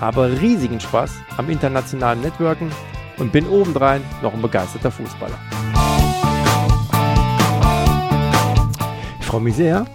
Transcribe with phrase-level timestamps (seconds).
[0.00, 2.70] habe riesigen Spaß am internationalen Networken
[3.18, 5.38] und bin obendrein noch ein begeisterter Fußballer.
[9.20, 9.86] Ich freue mich sehr,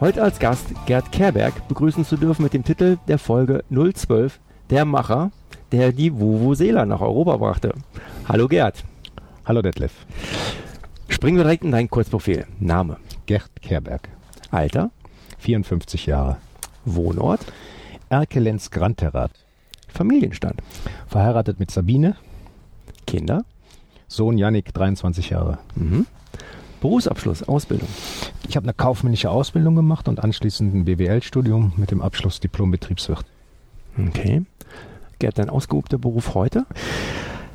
[0.00, 4.84] heute als Gast Gerd Kerberg begrüßen zu dürfen mit dem Titel der Folge 012, der
[4.84, 5.30] Macher,
[5.72, 7.72] der die Vuvuzela nach Europa brachte.
[8.28, 8.84] Hallo Gerd.
[9.46, 9.92] Hallo Detlef.
[11.08, 12.46] Springen wir direkt in dein Kurzprofil.
[12.58, 12.98] Name.
[13.26, 14.08] Gerd Kerberg.
[14.50, 14.90] Alter.
[15.38, 16.36] 54 Jahre.
[16.84, 17.40] Wohnort.
[18.08, 19.32] Erkelenz Granterrath.
[19.88, 20.60] Familienstand.
[21.06, 22.16] Verheiratet mit Sabine.
[23.06, 23.44] Kinder.
[24.06, 25.58] Sohn Yannick, 23 Jahre.
[25.74, 26.06] Mhm.
[26.80, 27.88] Berufsabschluss, Ausbildung.
[28.48, 33.24] Ich habe eine kaufmännische Ausbildung gemacht und anschließend ein BWL-Studium mit dem Abschluss Diplom Betriebswirt.
[33.98, 34.42] Okay.
[35.18, 36.64] Gerd, dein ausgeübter Beruf heute?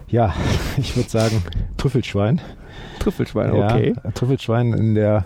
[0.08, 0.36] Ja,
[0.78, 1.42] ich würde sagen
[1.78, 2.42] Trüffelschwein.
[3.00, 3.94] Trüffelschwein, okay.
[4.04, 5.26] Ja, Trüffelschwein in der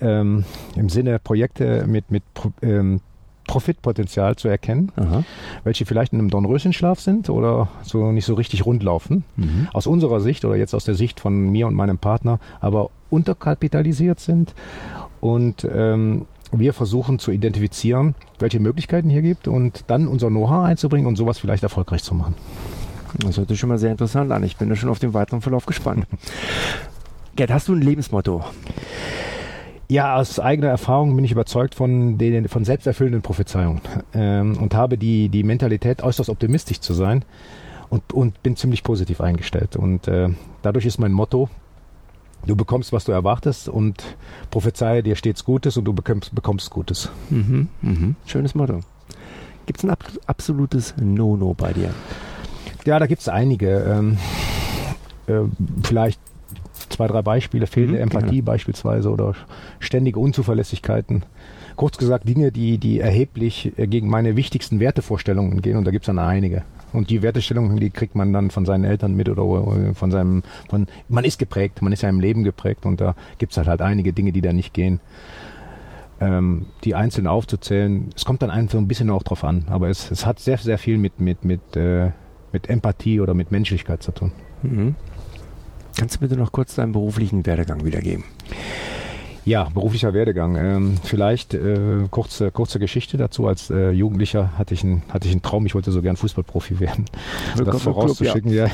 [0.00, 2.24] ähm, im Sinne Projekte mit mit
[2.62, 3.00] ähm,
[3.46, 5.24] Profitpotenzial zu erkennen, Aha.
[5.64, 9.24] welche vielleicht in einem Dornröschenschlaf sind oder so nicht so richtig rund laufen.
[9.36, 9.68] Mhm.
[9.72, 14.20] Aus unserer Sicht oder jetzt aus der Sicht von mir und meinem Partner, aber unterkapitalisiert
[14.20, 14.54] sind
[15.20, 21.06] und ähm, wir versuchen zu identifizieren, welche Möglichkeiten hier gibt und dann unser Know-how einzubringen
[21.06, 22.34] und sowas vielleicht erfolgreich zu machen.
[23.18, 24.42] Das hört sich schon mal sehr interessant an.
[24.44, 26.06] Ich bin da schon auf den weiteren Verlauf gespannt.
[27.34, 28.44] Gerd, hast du ein Lebensmotto?
[29.88, 33.80] Ja, aus eigener Erfahrung bin ich überzeugt von den von selbsterfüllenden Prophezeiungen
[34.14, 37.24] ähm, und habe die die Mentalität äußerst optimistisch zu sein
[37.88, 40.30] und und bin ziemlich positiv eingestellt und äh,
[40.62, 41.48] dadurch ist mein Motto
[42.46, 44.04] Du bekommst, was du erwartest und
[44.50, 47.10] prophezeie dir stets Gutes und du bekommst, bekommst Gutes.
[47.28, 48.16] Mhm, mhm.
[48.24, 48.80] Schönes Motto.
[49.66, 51.92] Gibt es ein ab absolutes No-No bei dir?
[52.84, 53.80] Ja, da gibt es einige.
[53.80, 54.18] Ähm,
[55.26, 55.40] äh,
[55.82, 56.20] vielleicht
[56.96, 57.66] zwei, drei Beispiele.
[57.66, 58.42] Fehlende Mhm, Empathie gerne.
[58.42, 59.34] beispielsweise oder
[59.80, 61.24] ständige Unzuverlässigkeiten.
[61.76, 66.04] Kurz gesagt, Dinge, die, die erheblich äh, gegen meine wichtigsten Wertevorstellungen gehen und da gibt
[66.04, 66.62] es dann einige.
[66.94, 70.42] Und die Wertestellungen, die kriegt man dann von seinen Eltern mit oder äh, von seinem,
[70.70, 73.68] von, man ist geprägt, man ist ja im Leben geprägt und da gibt es halt,
[73.68, 75.00] halt einige Dinge, die da nicht gehen.
[76.18, 80.10] Ähm, die einzeln aufzuzählen, es kommt dann einfach ein bisschen auch drauf an, aber es,
[80.10, 82.12] es hat sehr, sehr viel mit, mit, mit, äh,
[82.52, 84.32] mit Empathie oder mit Menschlichkeit zu tun.
[84.62, 84.94] Mhm.
[85.98, 88.24] Kannst du bitte noch kurz deinen beruflichen Werdegang wiedergeben?
[89.46, 90.56] Ja, beruflicher Werdegang.
[90.56, 91.78] Ähm, vielleicht äh,
[92.10, 93.46] kurze, kurze Geschichte dazu.
[93.46, 96.80] Als äh, Jugendlicher hatte ich, einen, hatte ich einen Traum, ich wollte so gern Fußballprofi
[96.80, 97.04] werden.
[97.54, 98.66] Willkommen das im Club, vorauszuschicken, ja.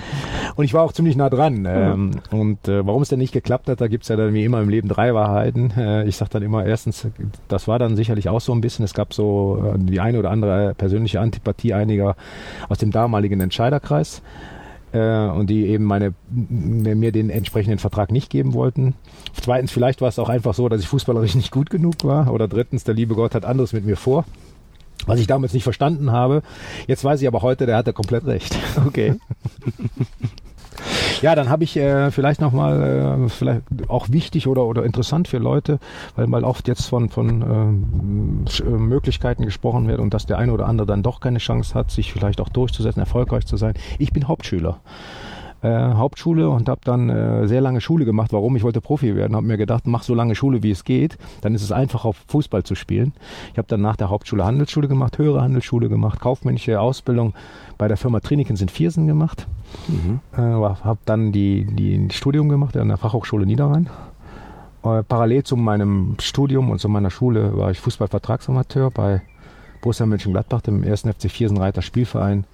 [0.56, 1.66] Und ich war auch ziemlich nah dran.
[1.66, 4.60] Ähm, Und äh, warum es denn nicht geklappt hat, da gibt's ja dann wie immer
[4.60, 5.72] im Leben drei Wahrheiten.
[5.74, 7.08] Äh, ich sage dann immer, erstens,
[7.48, 10.30] das war dann sicherlich auch so ein bisschen, es gab so äh, die eine oder
[10.30, 12.14] andere persönliche Antipathie einiger
[12.68, 14.20] aus dem damaligen Entscheiderkreis
[14.92, 18.94] äh, und die eben meine mir den entsprechenden Vertrag nicht geben wollten.
[19.40, 22.32] Zweitens, vielleicht war es auch einfach so, dass ich fußballerisch nicht gut genug war.
[22.32, 24.24] Oder drittens, der liebe Gott hat anderes mit mir vor.
[25.06, 26.42] Was ich damals nicht verstanden habe.
[26.86, 28.56] Jetzt weiß ich aber heute, der hatte komplett recht.
[28.86, 29.14] Okay.
[31.22, 35.36] Ja, dann habe ich äh, vielleicht nochmal, äh, vielleicht auch wichtig oder, oder interessant für
[35.38, 35.78] Leute,
[36.16, 40.52] weil mal oft jetzt von, von ähm, äh, Möglichkeiten gesprochen wird und dass der eine
[40.52, 43.74] oder andere dann doch keine Chance hat, sich vielleicht auch durchzusetzen, erfolgreich zu sein.
[43.98, 44.80] Ich bin Hauptschüler.
[45.62, 48.32] Äh, Hauptschule und habe dann äh, sehr lange Schule gemacht.
[48.32, 48.56] Warum?
[48.56, 49.36] Ich wollte Profi werden.
[49.36, 51.18] Habe mir gedacht, mach so lange Schule, wie es geht.
[51.42, 53.12] Dann ist es einfach, auf Fußball zu spielen.
[53.52, 57.34] Ich habe dann nach der Hauptschule Handelsschule gemacht, höhere Handelsschule gemacht, kaufmännische Ausbildung
[57.76, 59.46] bei der Firma Trinikens in Viersen gemacht.
[59.88, 60.20] Mhm.
[60.32, 63.90] Äh, habe dann die, die Studium gemacht an der Fachhochschule Niederrhein.
[64.82, 69.20] Äh, parallel zu meinem Studium und zu meiner Schule war ich Fußballvertragsamateur bei
[69.82, 71.02] Borussia Mönchengladbach, dem 1.
[71.02, 72.44] FC Viersenreiter Spielverein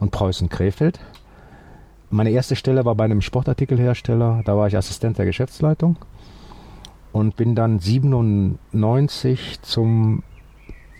[0.00, 0.98] und Preußen Krefeld.
[2.10, 5.96] Meine erste Stelle war bei einem Sportartikelhersteller, da war ich Assistent der Geschäftsleitung
[7.12, 10.22] und bin dann 97 zum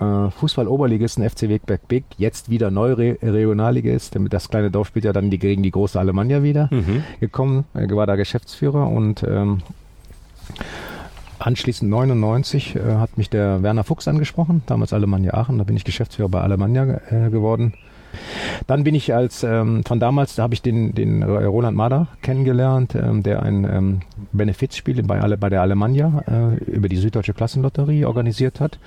[0.01, 5.07] äh, Fußball-Oberligisten FC Wegberg Big, jetzt wieder neu Re Regionalligist, damit das kleine Dorf spielt
[5.07, 7.03] ja dann die, gegen die große Alemannia wieder Mhm.
[7.21, 9.59] gekommen, äh, war da Geschäftsführer und ähm,
[11.39, 15.85] anschließend 99 äh, hat mich der Werner Fuchs angesprochen, damals Alemannia Aachen, da bin ich
[15.85, 17.73] Geschäftsführer bei Alemannia äh, geworden.
[18.67, 22.95] Dann bin ich als, ähm, von damals, da habe ich den, den Roland Mader kennengelernt,
[22.95, 24.01] ähm, der ein ähm,
[24.33, 28.79] Benefizspiel bei, bei der Alemannia äh, über die Süddeutsche Klassenlotterie organisiert hat.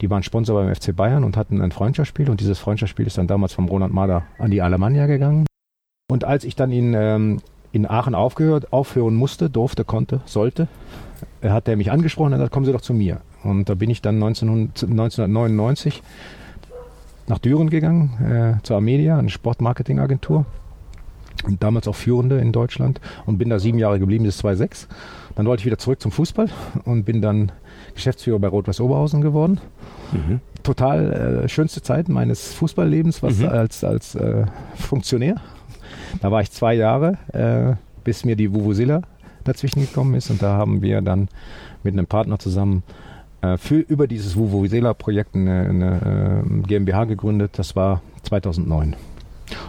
[0.00, 3.26] Die waren Sponsor beim FC Bayern und hatten ein Freundschaftsspiel und dieses Freundschaftsspiel ist dann
[3.26, 5.44] damals vom Roland Mader an die Alemannia gegangen.
[6.10, 7.40] Und als ich dann in, ähm,
[7.72, 10.68] in Aachen aufgehört, aufhören musste, durfte, konnte, sollte,
[11.42, 13.20] hat er mich angesprochen und gesagt, kommen Sie doch zu mir.
[13.42, 16.02] Und da bin ich dann 1900, 1999
[17.30, 20.44] nach Düren gegangen, äh, zur Amedia, eine Sportmarketingagentur.
[21.46, 24.88] Und damals auch führende in Deutschland und bin da sieben Jahre geblieben bis 2006.
[25.36, 26.50] Dann wollte ich wieder zurück zum Fußball
[26.84, 27.50] und bin dann
[27.94, 29.58] Geschäftsführer bei Rot-Weiß Oberhausen geworden.
[30.12, 30.40] Mhm.
[30.62, 33.48] Total äh, schönste Zeit meines Fußballlebens, was mhm.
[33.48, 34.44] als, als äh,
[34.74, 35.36] Funktionär.
[36.20, 39.00] Da war ich zwei Jahre, äh, bis mir die Vuvuzela
[39.44, 41.28] dazwischen gekommen ist und da haben wir dann
[41.82, 42.82] mit einem Partner zusammen
[43.58, 47.52] für, über dieses Vuvuzela-Projekt eine, eine äh, GmbH gegründet.
[47.56, 48.96] Das war 2009.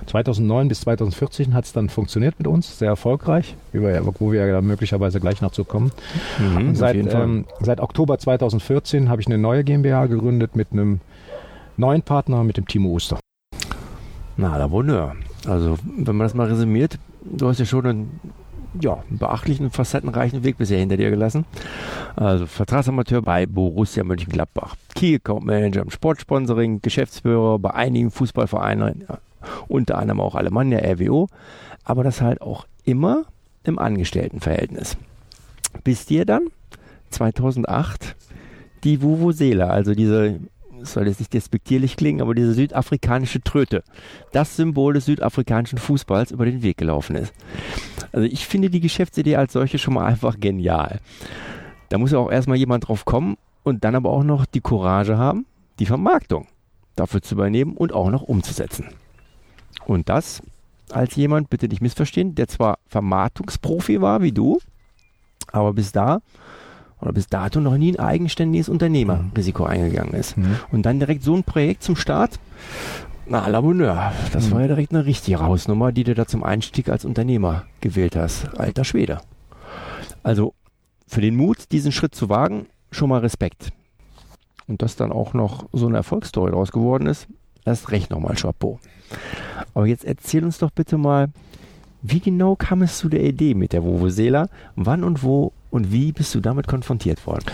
[0.06, 5.20] 2009 bis 2014 hat es dann funktioniert mit uns, sehr erfolgreich, wo wir ja möglicherweise
[5.20, 5.92] gleich noch zu kommen.
[6.40, 11.00] Mhm, seit, ähm, seit Oktober 2014 habe ich eine neue GmbH gegründet mit einem
[11.78, 13.20] neuen Partner, mit dem Timo Oster.
[14.38, 15.16] Na, da Bonheur.
[15.48, 18.20] Also, wenn man das mal resümiert, du hast ja schon einen,
[18.80, 21.46] ja, einen beachtlichen, facettenreichen Weg bisher hinter dir gelassen.
[22.16, 29.06] Also, Vertragsamateur bei Borussia Mönchengladbach, Key Account Manager im Sportsponsoring, Geschäftsführer bei einigen Fußballvereinen,
[29.68, 31.28] unter anderem auch Alemannia, RWO,
[31.84, 33.26] aber das halt auch immer
[33.64, 34.98] im Angestelltenverhältnis.
[35.84, 36.48] Bis dir dann
[37.10, 38.16] 2008
[38.84, 40.40] die Vuvuzela, also diese,
[40.84, 43.84] soll jetzt nicht despektierlich klingen, aber diese südafrikanische Tröte,
[44.32, 47.34] das Symbol des südafrikanischen Fußballs über den Weg gelaufen ist.
[48.12, 51.00] Also ich finde die Geschäftsidee als solche schon mal einfach genial.
[51.90, 55.18] Da muss ja auch erstmal jemand drauf kommen und dann aber auch noch die Courage
[55.18, 55.46] haben,
[55.80, 56.48] die Vermarktung
[56.96, 58.88] dafür zu übernehmen und auch noch umzusetzen.
[59.86, 60.42] Und das
[60.92, 64.60] als jemand, bitte nicht missverstehen, der zwar Vermarktungsprofi war wie du,
[65.52, 66.22] aber bis da
[67.02, 69.70] oder bis dato noch nie ein eigenständiges Unternehmerrisiko mhm.
[69.70, 70.38] eingegangen ist.
[70.38, 70.58] Mhm.
[70.72, 72.40] Und dann direkt so ein Projekt zum Start,
[73.28, 74.12] na, la Bonheur.
[74.34, 74.52] Das mhm.
[74.52, 78.58] war ja direkt eine richtige Rausnummer, die du da zum Einstieg als Unternehmer gewählt hast.
[78.58, 79.20] Alter Schwede.
[80.24, 80.54] Also
[81.08, 83.72] für den Mut, diesen Schritt zu wagen, schon mal Respekt.
[84.68, 87.28] Und dass dann auch noch so eine Erfolgsstory draus geworden ist,
[87.66, 88.80] erst recht nochmal Chapeau.
[89.74, 91.30] Aber jetzt erzähl uns doch bitte mal,
[92.02, 94.48] wie genau kam es zu der Idee mit der Vuvuzela?
[94.76, 97.46] Wann und wo und wie bist du damit konfrontiert worden?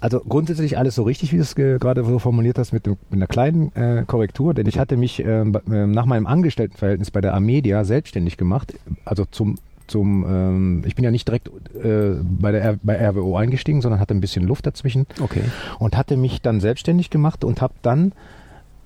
[0.00, 3.28] Also grundsätzlich alles so richtig, wie du es gerade so formuliert hast, mit, mit einer
[3.28, 8.36] kleinen äh, Korrektur, denn ich hatte mich äh, nach meinem Angestelltenverhältnis bei der Amedia selbstständig
[8.36, 8.74] gemacht,
[9.04, 9.56] also zum
[9.88, 14.00] zum, ähm, ich bin ja nicht direkt äh, bei der R bei RWO eingestiegen, sondern
[14.00, 15.42] hatte ein bisschen Luft dazwischen okay.
[15.78, 18.12] und hatte mich dann selbstständig gemacht und habe dann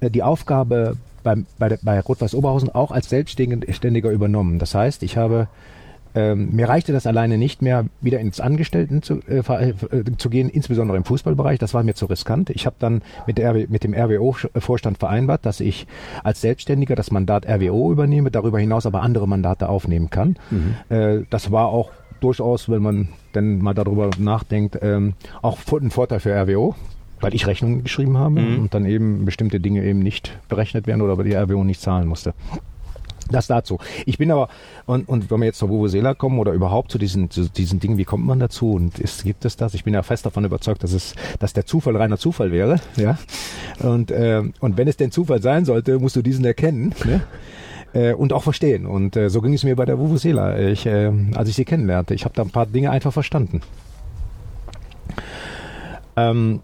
[0.00, 4.58] äh, die Aufgabe beim, bei, bei Rot-Weiß Oberhausen auch als Selbstständiger übernommen.
[4.58, 5.49] Das heißt, ich habe
[6.16, 9.74] ähm, mir reichte das alleine nicht mehr, wieder ins Angestellten zu, äh, äh,
[10.16, 11.58] zu gehen, insbesondere im Fußballbereich.
[11.58, 12.48] Das war mir zu riskant.
[12.48, 15.86] Ich habe dann mit, der, mit dem RWO-Vorstand vereinbart, dass ich
[16.24, 20.36] als Selbstständiger das Mandat RWO übernehme, darüber hinaus aber andere Mandate aufnehmen kann.
[20.50, 20.74] Mhm.
[20.88, 21.90] Äh, das war auch
[22.20, 26.74] durchaus, wenn man denn mal darüber nachdenkt, ähm, auch ein Vorteil für RWO,
[27.20, 28.60] weil ich Rechnungen geschrieben habe mhm.
[28.60, 32.08] und dann eben bestimmte Dinge eben nicht berechnet werden oder aber die RWO nicht zahlen
[32.08, 32.32] musste.
[33.31, 33.78] Das dazu.
[34.05, 34.49] Ich bin aber,
[34.87, 37.99] und, und wenn wir jetzt zur Vuvuzela kommen oder überhaupt zu diesen, zu diesen Dingen,
[37.99, 39.75] wie kommt man dazu und ist, gibt es das?
[39.75, 43.19] Ich bin ja fest davon überzeugt, dass es, dass der Zufall reiner Zufall wäre, ja.
[43.81, 47.23] Und, äh, und wenn es denn Zufall sein sollte, musst du diesen erkennen, ne?
[47.93, 48.87] Äh, und auch verstehen.
[48.87, 52.14] Und äh, so ging es mir bei der Vuvuzela, ich, äh, als ich sie kennenlernte.
[52.14, 53.62] Ich habe da ein paar Dinge einfach verstanden.
[56.16, 56.61] Ähm,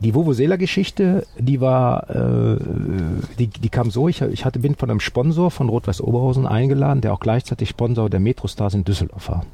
[0.00, 2.58] die Vuvuzela-Geschichte, die war, äh,
[3.38, 7.00] die, die kam so, ich, ich hatte, bin von einem Sponsor von Rot-Weiß Oberhausen eingeladen,
[7.00, 9.44] der auch gleichzeitig Sponsor der Metrostars in Düsseldorf war.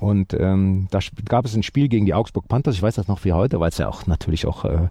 [0.00, 3.24] Und ähm, da gab es ein Spiel gegen die Augsburg Panthers, ich weiß das noch
[3.24, 4.88] wie heute, weil es ja auch natürlich auch äh,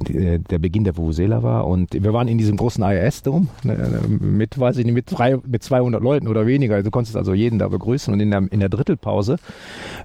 [0.00, 1.66] der Beginn der Vuvuzela war.
[1.66, 5.62] Und wir waren in diesem großen IAS-Dom ne, mit, weiß ich nicht, mit, drei, mit
[5.62, 6.82] 200 Leuten oder weniger.
[6.82, 8.12] Du konntest also jeden da begrüßen.
[8.12, 9.36] Und in der, in der Drittelpause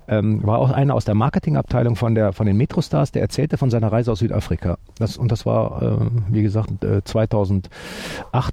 [0.07, 3.69] ähm, war auch einer aus der Marketingabteilung von, der, von den Metrostars, der erzählte von
[3.69, 4.77] seiner Reise aus Südafrika.
[4.97, 7.69] Das, und das war, äh, wie gesagt, äh, 2008.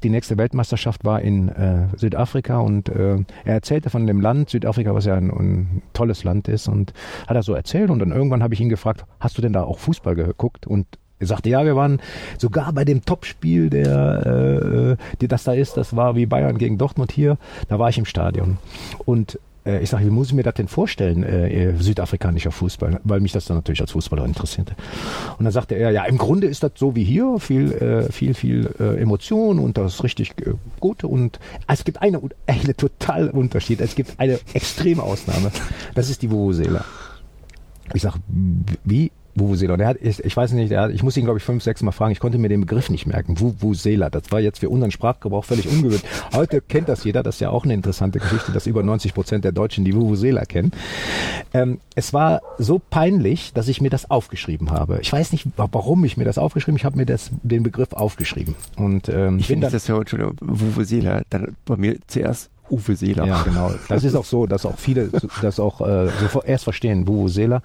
[0.02, 2.58] Die nächste Weltmeisterschaft war in äh, Südafrika.
[2.58, 6.68] Und äh, er erzählte von dem Land, Südafrika, was ja ein, ein tolles Land ist.
[6.68, 6.92] Und
[7.26, 7.90] hat er so erzählt.
[7.90, 10.66] Und dann irgendwann habe ich ihn gefragt, hast du denn da auch Fußball geguckt?
[10.66, 10.86] Und
[11.20, 12.00] er sagte, ja, wir waren
[12.38, 16.78] sogar bei dem Topspiel, der, äh, die das da ist, das war wie Bayern gegen
[16.78, 17.36] Dortmund hier,
[17.68, 18.56] da war ich im Stadion.
[19.04, 23.20] Und äh, ich sage, wie muss ich mir das denn vorstellen, äh, südafrikanischer Fußball, weil
[23.20, 24.74] mich das dann natürlich als Fußballer interessierte.
[25.38, 28.32] Und dann sagte er, ja, im Grunde ist das so wie hier, viel, äh, viel,
[28.32, 31.04] viel äh, Emotion und das ist richtig äh, gut.
[31.04, 35.50] Und es gibt eine, eine total Unterschied, es gibt eine extreme Ausnahme.
[35.94, 36.84] Das ist die Vuvuzela.
[37.92, 38.20] Ich sage,
[38.84, 39.76] wie Vuvuzela.
[39.76, 41.82] Der hat, ich, ich weiß nicht, der hat, ich muss ihn, glaube ich, fünf, sechs
[41.82, 42.12] Mal fragen.
[42.12, 43.40] Ich konnte mir den Begriff nicht merken.
[43.40, 44.10] Vuvuzela.
[44.10, 46.02] Das war jetzt für unseren Sprachgebrauch völlig ungewöhnlich.
[46.34, 47.22] Heute kennt das jeder.
[47.22, 50.44] Das ist ja auch eine interessante Geschichte, dass über 90 Prozent der Deutschen die Vuvuzela
[50.44, 50.72] kennen.
[51.52, 55.00] Ähm, es war so peinlich, dass ich mir das aufgeschrieben habe.
[55.00, 56.80] Ich weiß nicht, warum ich mir das aufgeschrieben habe.
[56.80, 58.54] Ich habe mir das, den Begriff aufgeschrieben.
[58.76, 63.26] Und ähm, ich finde das ja, Entschuldigung, Vuvuzela, dann bei mir zuerst Uwe Seeler.
[63.26, 63.72] Ja, genau.
[63.88, 65.10] Das ist auch so, dass auch viele
[65.42, 67.62] das auch äh, so erst verstehen, Uwe Seeler.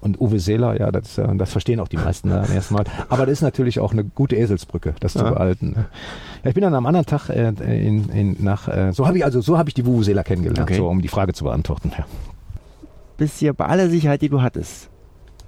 [0.00, 2.84] Und Uwe Seeler, ja, das, äh, das verstehen auch die meisten dann erstmal.
[3.08, 5.20] Aber das ist natürlich auch eine gute Eselsbrücke, das ja.
[5.24, 5.74] zu behalten.
[6.42, 9.24] Ja, ich bin dann am anderen Tag äh, in, in, nach, äh, so habe ich
[9.24, 10.76] also so habe ich die Uwe Seeler kennengelernt, okay.
[10.76, 11.92] so um die Frage zu beantworten.
[11.96, 12.06] Ja.
[13.18, 14.88] Bist ja bei aller Sicherheit, die du hattest,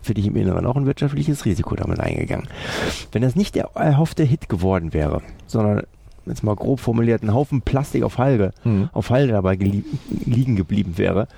[0.02, 2.48] für dich im Inneren auch ein wirtschaftliches Risiko damit eingegangen.
[3.12, 5.84] Wenn das nicht der erhoffte Hit geworden wäre, sondern
[6.26, 8.90] jetzt mal grob formuliert, ein Haufen Plastik auf Halde, mhm.
[8.92, 11.28] auf Halde dabei liegen geblieben wäre,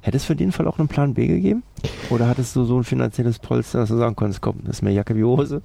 [0.00, 1.62] hätte es für den Fall auch einen Plan B gegeben?
[2.10, 4.92] Oder hattest du so ein finanzielles Polster, dass du sagen konntest, komm, das ist mehr
[4.92, 5.62] Jacke wie Hose?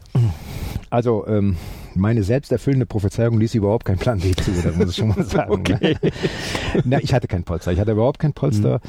[0.90, 1.56] Also, ähm,
[1.96, 5.52] meine selbsterfüllende Prophezeiung ließ überhaupt keinen Plan B zu, das muss ich schon mal sagen.
[5.52, 5.96] okay.
[6.84, 8.82] Na, ich hatte kein Polster, ich hatte überhaupt kein Polster.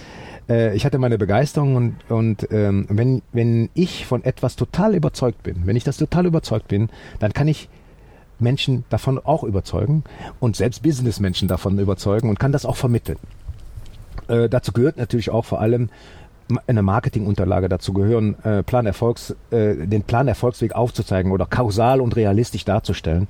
[0.48, 0.54] Mhm.
[0.54, 5.42] Äh, ich hatte meine Begeisterung und, und ähm, wenn, wenn ich von etwas total überzeugt
[5.42, 7.68] bin, wenn ich das total überzeugt bin, dann kann ich
[8.38, 10.04] Menschen davon auch überzeugen
[10.40, 13.18] und selbst Businessmenschen davon überzeugen und kann das auch vermitteln.
[14.28, 15.88] Äh, dazu gehört natürlich auch vor allem
[16.66, 22.16] eine Marketingunterlage dazu gehören, äh, Plan Erfolgs, äh, den Plan Erfolgsweg aufzuzeigen oder kausal und
[22.16, 23.28] realistisch darzustellen,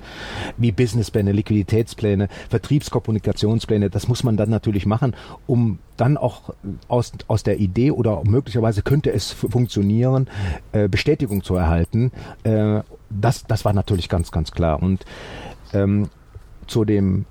[0.56, 3.90] wie Businesspläne, Liquiditätspläne, Vertriebskommunikationspläne.
[3.90, 5.14] Das muss man dann natürlich machen,
[5.46, 6.54] um dann auch
[6.88, 10.28] aus, aus der Idee oder möglicherweise könnte es funktionieren,
[10.72, 12.10] äh, Bestätigung zu erhalten.
[12.42, 14.82] Äh, das, das war natürlich ganz, ganz klar.
[14.82, 15.04] Und
[15.72, 16.08] ähm,
[16.66, 17.26] zu dem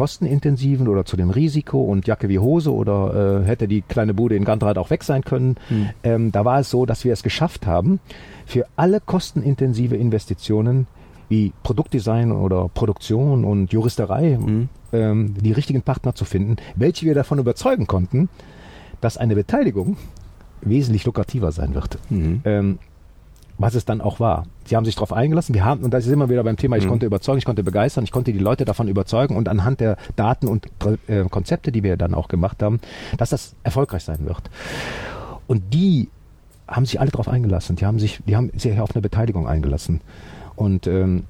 [0.00, 4.34] kostenintensiven oder zu dem Risiko und Jacke wie Hose oder äh, hätte die kleine Bude
[4.34, 5.56] in Gandrad auch weg sein können.
[5.68, 5.88] Hm.
[6.02, 8.00] Ähm, da war es so, dass wir es geschafft haben,
[8.46, 10.86] für alle kostenintensive Investitionen
[11.28, 14.70] wie Produktdesign oder Produktion und Juristerei hm.
[14.94, 18.30] ähm, die richtigen Partner zu finden, welche wir davon überzeugen konnten,
[19.02, 19.98] dass eine Beteiligung
[20.62, 21.98] wesentlich lukrativer sein wird.
[22.08, 22.40] Mhm.
[22.44, 22.78] Ähm,
[23.60, 24.46] was es dann auch war.
[24.64, 25.54] Sie haben sich darauf eingelassen.
[25.54, 26.90] Wir haben, und da sind wir wieder beim Thema, ich mhm.
[26.90, 30.48] konnte überzeugen, ich konnte begeistern, ich konnte die Leute davon überzeugen und anhand der Daten
[30.48, 30.66] und
[31.08, 32.80] äh, Konzepte, die wir dann auch gemacht haben,
[33.18, 34.50] dass das erfolgreich sein wird.
[35.46, 36.08] Und die
[36.66, 37.76] haben sich alle darauf eingelassen.
[37.76, 40.00] Die haben sich, die haben sich auf eine Beteiligung eingelassen.
[40.56, 41.24] Und ähm,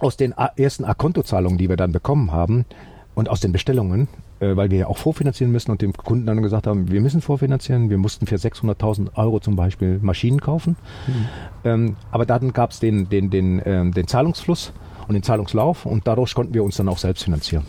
[0.00, 2.66] aus den ersten A-Konto-Zahlungen, die wir dann bekommen haben,
[3.14, 4.08] und aus den Bestellungen,
[4.46, 7.90] weil wir ja auch vorfinanzieren müssen und dem Kunden dann gesagt haben, wir müssen vorfinanzieren.
[7.90, 10.76] Wir mussten für 600.000 Euro zum Beispiel Maschinen kaufen.
[11.06, 11.28] Mhm.
[11.64, 14.72] Ähm, aber dann gab es den, den, den, ähm, den Zahlungsfluss
[15.06, 17.64] und den Zahlungslauf und dadurch konnten wir uns dann auch selbst finanzieren.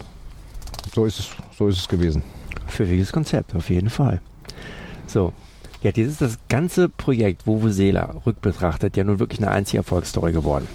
[0.93, 2.23] So ist es, so ist es gewesen.
[2.67, 4.21] Pfiffiges Konzept, auf jeden Fall.
[5.07, 5.33] So,
[5.81, 10.67] ja, jetzt ist das ganze Projekt Vuvuzela rückbetrachtet ja nun wirklich eine einzige Erfolgsstory geworden.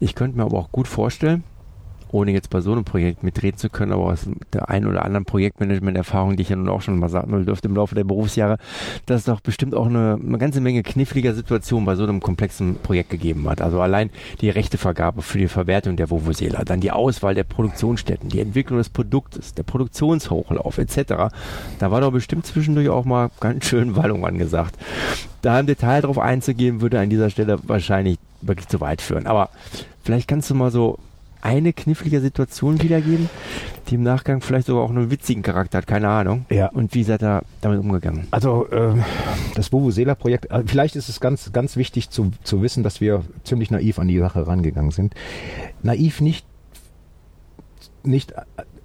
[0.00, 1.44] Ich könnte mir aber auch gut vorstellen,
[2.12, 5.24] ohne jetzt bei so einem Projekt mitreden zu können, aber aus der einen oder anderen
[5.24, 8.58] Projektmanagement-Erfahrung, die ich ja nun auch schon mal sammeln dürfte im Laufe der Berufsjahre,
[9.06, 12.76] dass es doch bestimmt auch eine, eine ganze Menge kniffliger Situationen bei so einem komplexen
[12.76, 13.60] Projekt gegeben hat.
[13.60, 14.10] Also allein
[14.40, 18.88] die Rechtevergabe für die Verwertung der Vuvuzela, dann die Auswahl der Produktionsstätten, die Entwicklung des
[18.88, 21.32] Produktes, der Produktionshochlauf etc.
[21.78, 24.76] Da war doch bestimmt zwischendurch auch mal ganz schön Wallung angesagt.
[25.42, 29.26] Da im Detail drauf einzugehen, würde an dieser Stelle wahrscheinlich wirklich zu weit führen.
[29.26, 29.50] Aber
[30.02, 30.98] vielleicht kannst du mal so
[31.40, 33.28] eine knifflige Situation wiedergeben,
[33.88, 36.46] die im Nachgang vielleicht sogar auch einen witzigen Charakter hat, keine Ahnung.
[36.50, 36.68] Ja.
[36.68, 38.26] Und wie seid ihr damit umgegangen?
[38.30, 38.94] Also äh,
[39.54, 43.70] das Vuvuzela-Projekt, äh, vielleicht ist es ganz, ganz wichtig zu, zu wissen, dass wir ziemlich
[43.70, 45.14] naiv an die Sache rangegangen sind.
[45.82, 46.46] Naiv nicht,
[48.02, 48.34] nicht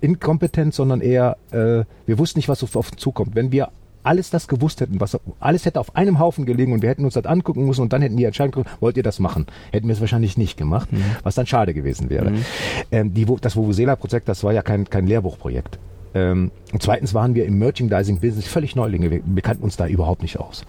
[0.01, 3.36] inkompetent, sondern eher, äh, wir wussten nicht, was auf uns zukommt.
[3.36, 3.69] Wenn wir
[4.03, 7.13] alles das gewusst hätten, was alles hätte auf einem Haufen gelegen und wir hätten uns
[7.13, 9.48] das angucken müssen und dann hätten die Entscheidung getroffen, wollt ihr das machen?
[9.72, 11.03] Hätten wir es wahrscheinlich nicht gemacht, mhm.
[11.24, 12.31] was dann schade gewesen wäre.
[12.31, 12.45] Mhm.
[12.91, 15.79] Ähm, die, das Vuvuzela-Projekt, das war ja kein, kein Lehrbuchprojekt.
[16.15, 19.10] Ähm, und zweitens waren wir im Merchandising-Business völlig Neulinge.
[19.10, 20.65] Wir, wir, kannten uns da überhaupt nicht aus.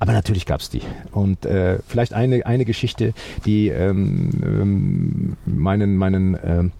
[0.00, 0.82] Aber natürlich gab's die.
[1.12, 3.12] Und äh, vielleicht eine, eine Geschichte,
[3.44, 6.72] die ähm, ähm meinen, meinen ähm,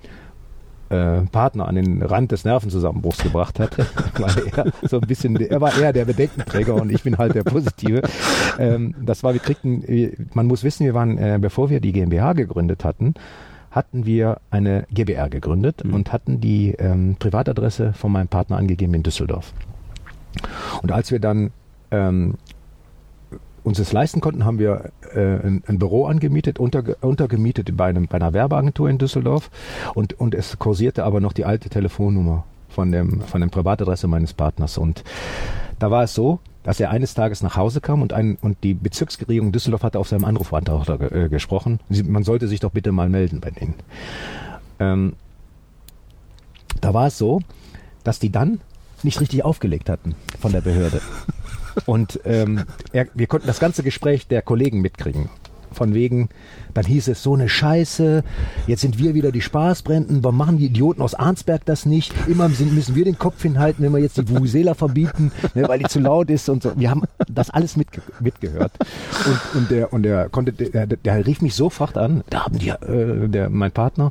[0.91, 3.77] äh, Partner an den Rand des Nervenzusammenbruchs gebracht hat,
[4.19, 7.45] weil er so ein bisschen, er war eher der Bedenkenträger und ich bin halt der
[7.45, 8.03] Positive.
[8.59, 9.85] Ähm, das war, wir kriegten,
[10.35, 13.15] man muss wissen, wir waren, äh, bevor wir die GmbH gegründet hatten,
[13.71, 15.95] hatten wir eine GBR gegründet mhm.
[15.95, 19.53] und hatten die ähm, Privatadresse von meinem Partner angegeben in Düsseldorf.
[20.83, 21.51] Und als wir dann
[21.91, 22.35] ähm,
[23.69, 28.07] uns es leisten konnten, haben wir äh, ein, ein, Büro angemietet, unter, untergemietet bei, einem,
[28.09, 29.51] bei einer Werbeagentur in Düsseldorf
[29.95, 34.35] und, und es kursierte aber noch die alte Telefonnummer von dem von der Privatadresse meines
[34.35, 35.05] Partners und
[35.79, 38.75] Da war es so, dass er eines Tages nach Hause kam und, ein, und die
[38.75, 41.81] Bezirksregierung Düsseldorf hatte auf seinem Anrufbeantworter äh, gesprochen.
[41.89, 43.75] Sie, man sollte sich doch bitte mal melden bei denen.
[44.79, 45.15] Ähm,
[46.81, 47.41] da war es so,
[48.05, 48.61] dass die dann
[49.03, 51.01] nicht richtig aufgelegt hatten von der Behörde.
[51.87, 55.29] Und ähm, er, wir konnten das ganze Gespräch der Kollegen mitkriegen.
[55.71, 56.31] Von wegen,
[56.73, 58.25] dann hieß es so eine Scheiße,
[58.67, 62.15] jetzt sind wir wieder die Spaßbrenden, warum machen die Idioten aus Arnsberg das nicht?
[62.27, 65.85] Immer müssen wir den Kopf hinhalten, wenn wir jetzt die Vuvuzela verbieten, ne, weil die
[65.85, 66.73] zu laut ist und so.
[66.77, 68.73] Wir haben das alles mitge mitgehört.
[69.27, 72.71] Und, und der, und der konnte, der, der rief mich sofort an, da haben die,
[72.71, 74.11] äh, der, mein Partner,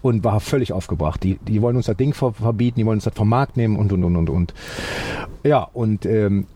[0.00, 1.22] und war völlig aufgebracht.
[1.22, 3.92] Die, die wollen uns das Ding verbieten, die wollen uns das vom Markt nehmen und
[3.92, 4.54] und und und und.
[5.44, 6.46] Ja, und ähm,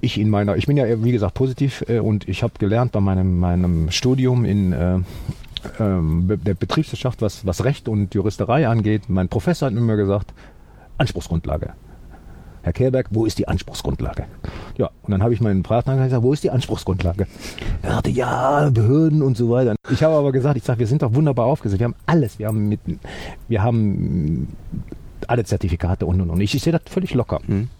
[0.00, 3.00] ich in meiner, ich bin ja wie gesagt positiv äh, und ich habe gelernt bei
[3.00, 4.98] meinem, meinem Studium in äh,
[5.80, 9.08] ähm, der Betriebswirtschaft, was, was Recht und Juristerei angeht.
[9.08, 10.32] Mein Professor hat mir immer gesagt,
[10.98, 11.72] Anspruchsgrundlage.
[12.62, 14.26] Herr Kehrberg, wo ist die Anspruchsgrundlage?
[14.76, 17.26] Ja, und dann habe ich meinen Partner gesagt, wo ist die Anspruchsgrundlage?
[17.82, 19.74] Er sagte, ja, Behörden und so weiter.
[19.90, 21.80] Ich habe aber gesagt, ich sage, wir sind doch wunderbar aufgesetzt.
[21.80, 22.38] Wir haben alles.
[22.38, 22.80] Wir haben mit,
[23.48, 24.48] wir haben
[25.26, 26.40] alle Zertifikate und und und.
[26.40, 27.40] Ich, ich sehe das völlig locker.
[27.46, 27.70] Mhm.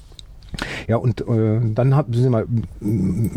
[0.87, 2.47] Ja, und äh, dann hab, sind wir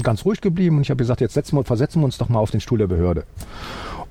[0.01, 2.39] ganz ruhig geblieben und ich habe gesagt, jetzt setzen wir, versetzen wir uns doch mal
[2.39, 3.24] auf den Stuhl der Behörde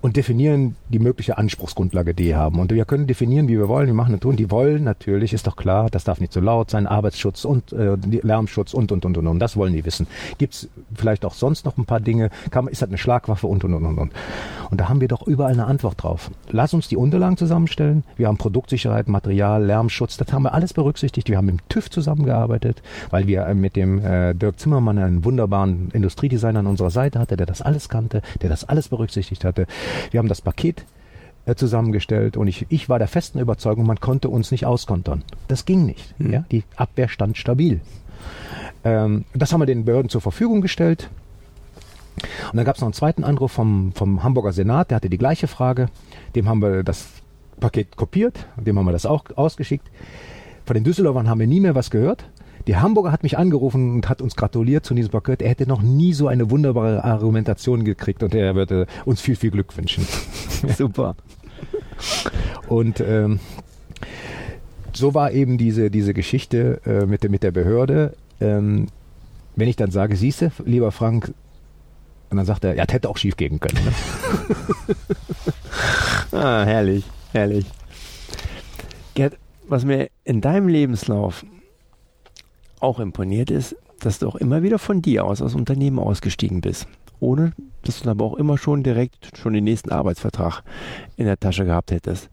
[0.00, 2.60] und definieren die mögliche Anspruchsgrundlage, die die haben.
[2.60, 4.36] Und wir können definieren, wie wir wollen, wir machen und tun.
[4.36, 7.96] Die wollen natürlich, ist doch klar, das darf nicht so laut sein, Arbeitsschutz und äh,
[7.96, 9.38] Lärmschutz und, und, und, und, und.
[9.40, 10.06] Das wollen die wissen.
[10.38, 12.30] Gibt es vielleicht auch sonst noch ein paar Dinge?
[12.50, 14.12] Kann, ist das eine Schlagwaffe und, und, und, und, und.
[14.70, 16.30] Und da haben wir doch überall eine Antwort drauf.
[16.50, 18.04] Lass uns die Unterlagen zusammenstellen.
[18.16, 21.28] Wir haben Produktsicherheit, Material, Lärmschutz, das haben wir alles berücksichtigt.
[21.28, 25.24] Wir haben mit dem TÜV zusammengearbeitet, weil wir äh, mit dem äh, Dirk Zimmermann einen
[25.24, 29.66] wunderbaren Industriedesigner an unserer Seite hatte, der das alles kannte, der das alles berücksichtigt hatte.
[30.10, 30.84] Wir haben das Paket
[31.46, 35.22] äh, zusammengestellt und ich, ich war der festen Überzeugung, man konnte uns nicht auskontern.
[35.48, 36.18] Das ging nicht.
[36.18, 36.32] Mhm.
[36.32, 36.44] Ja?
[36.50, 37.80] Die Abwehr stand stabil.
[38.84, 41.10] Ähm, das haben wir den Behörden zur Verfügung gestellt.
[42.50, 45.18] Und dann gab es noch einen zweiten Anruf vom, vom Hamburger Senat, der hatte die
[45.18, 45.88] gleiche Frage.
[46.34, 47.08] Dem haben wir das
[47.60, 49.88] Paket kopiert, dem haben wir das auch ausgeschickt.
[50.66, 52.24] Von den Düsseldorfern haben wir nie mehr was gehört.
[52.70, 55.42] Die Hamburger hat mich angerufen und hat uns gratuliert zu diesem Paket.
[55.42, 59.50] Er hätte noch nie so eine wunderbare Argumentation gekriegt und er würde uns viel, viel
[59.50, 60.06] Glück wünschen.
[60.78, 61.16] Super.
[62.68, 63.40] Und ähm,
[64.92, 68.14] so war eben diese, diese Geschichte äh, mit, der, mit der Behörde.
[68.40, 68.86] Ähm,
[69.56, 71.34] wenn ich dann sage, siehste, lieber Frank,
[72.30, 73.84] und dann sagt er, ja, das hätte auch schief gehen können.
[73.84, 73.92] Ne?
[76.38, 77.66] ah, herrlich, herrlich.
[79.14, 81.44] Gerd, was mir in deinem Lebenslauf
[82.80, 86.86] auch imponiert ist, dass du auch immer wieder von dir aus aus Unternehmen ausgestiegen bist.
[87.20, 90.62] Ohne, dass du aber auch immer schon direkt schon den nächsten Arbeitsvertrag
[91.16, 92.30] in der Tasche gehabt hättest.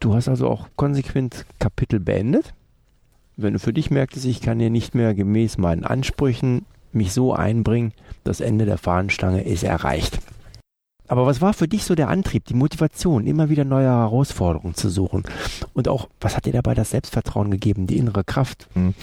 [0.00, 2.54] Du hast also auch konsequent Kapitel beendet.
[3.36, 7.32] Wenn du für dich merktest, ich kann hier nicht mehr gemäß meinen Ansprüchen mich so
[7.32, 7.92] einbringen,
[8.24, 10.18] das Ende der Fahnenstange ist erreicht.
[11.08, 14.90] Aber was war für dich so der Antrieb, die Motivation, immer wieder neue Herausforderungen zu
[14.90, 15.24] suchen?
[15.72, 18.68] Und auch, was hat dir dabei das Selbstvertrauen gegeben, die innere Kraft?
[18.74, 18.94] Hm.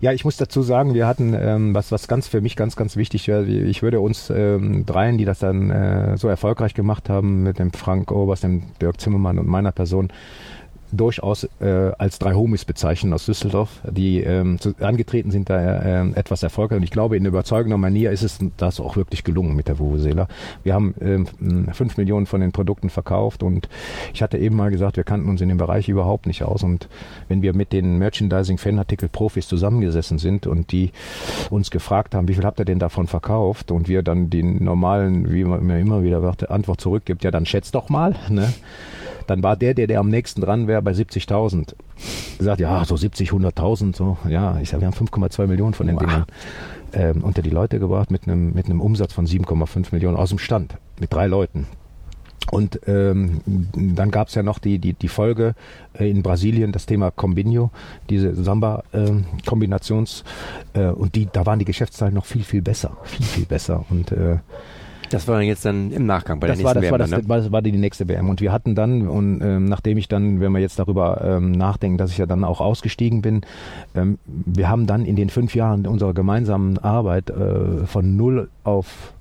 [0.00, 2.96] Ja, ich muss dazu sagen, wir hatten ähm, was, was ganz für mich ganz, ganz
[2.96, 3.44] wichtig wäre.
[3.44, 7.72] Ich würde uns ähm, dreien, die das dann äh, so erfolgreich gemacht haben, mit dem
[7.72, 10.08] Frank Obers, dem Dirk Zimmermann und meiner Person,
[10.92, 16.10] durchaus äh, als drei Homies bezeichnen aus Düsseldorf, die ähm, zu, angetreten sind, da äh,
[16.12, 16.78] etwas erfolgreich.
[16.78, 20.28] Und ich glaube, in überzeugender Manier ist es das auch wirklich gelungen mit der Vuvuzela.
[20.62, 21.26] Wir haben ähm,
[21.72, 23.68] fünf Millionen von den Produkten verkauft und
[24.12, 26.62] ich hatte eben mal gesagt, wir kannten uns in dem Bereich überhaupt nicht aus.
[26.62, 26.88] Und
[27.28, 30.90] wenn wir mit den Merchandising-Fanartikel-Profis zusammengesessen sind und die
[31.50, 33.70] uns gefragt haben, wie viel habt ihr denn davon verkauft?
[33.70, 37.88] Und wir dann den normalen, wie man immer wieder Antwort zurückgibt, ja, dann schätzt doch
[37.88, 38.14] mal.
[38.28, 38.52] Ne?
[39.30, 41.76] Dann war der, der, der am nächsten dran wäre, bei 70.000.
[42.36, 44.16] Gesagt, ja, so 70, 100.000, so.
[44.28, 46.02] Ja, ich sage, wir haben 5,2 Millionen von den wow.
[46.02, 46.24] Dingern
[46.94, 50.40] ähm, unter die Leute gebracht mit einem, mit einem Umsatz von 7,5 Millionen aus dem
[50.40, 50.74] Stand.
[50.98, 51.68] Mit drei Leuten.
[52.50, 53.40] Und ähm,
[53.76, 55.54] dann gab es ja noch die, die, die Folge
[55.96, 57.70] äh, in Brasilien, das Thema Combinio,
[58.08, 60.24] diese Samba-Kombinations.
[60.74, 62.96] Ähm, äh, und die, da waren die Geschäftszahlen noch viel, viel besser.
[63.04, 63.84] Viel, viel besser.
[63.90, 64.38] Und äh,
[65.10, 67.10] das war dann jetzt dann im Nachgang bei das der war, nächsten das WM.
[67.10, 67.42] War das, ne?
[67.42, 68.28] das war die nächste WM.
[68.28, 71.98] Und wir hatten dann, und ähm, nachdem ich dann, wenn wir jetzt darüber ähm, nachdenken,
[71.98, 73.42] dass ich ja dann auch ausgestiegen bin,
[73.94, 79.12] ähm, wir haben dann in den fünf Jahren unserer gemeinsamen Arbeit äh, von null auf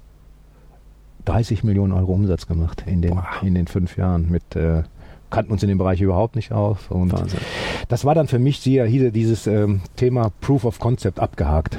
[1.25, 4.83] 30 Millionen Euro Umsatz gemacht in den, in den fünf Jahren mit äh,
[5.29, 6.91] kannten uns in dem Bereich überhaupt nicht auf.
[6.91, 7.39] Und Wahnsinn.
[7.87, 11.77] das war dann für mich hier dieses ähm, Thema Proof of Concept abgehakt.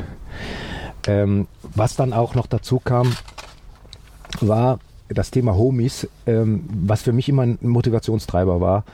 [1.07, 3.13] Ähm, was dann auch noch dazu kam,
[4.47, 8.85] war das Thema Homies, ähm, was für mich immer ein Motivationstreiber war.